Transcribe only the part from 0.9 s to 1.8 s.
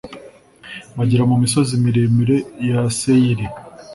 bagera mu misozi